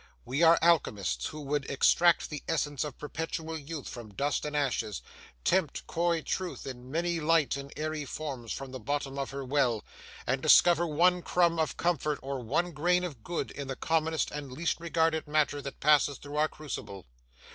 [0.25, 5.03] We are alchemists who would extract the essence of perpetual youth from dust and ashes,
[5.43, 9.83] tempt coy Truth in many light and airy forms from the bottom of her well,
[10.25, 14.51] and discover one crumb of comfort or one grain of good in the commonest and
[14.51, 17.05] least regarded matter that passes through our crucible.